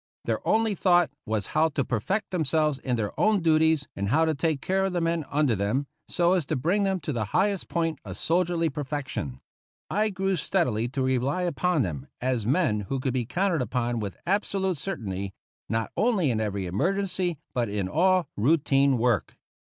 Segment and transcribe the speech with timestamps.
[0.25, 4.25] Their only thought was how to per fect themselves in their own duties, and how
[4.25, 6.81] to 40 TO CUBA take care of the men under them, so as to bring
[6.81, 9.41] them to the highest point of soldierly perfection
[9.91, 14.17] I grew steadily to rely upon them, as men who could be counted upon with
[14.25, 15.33] absolute certainty,
[15.69, 19.37] not only in every emergency, but in all routine work.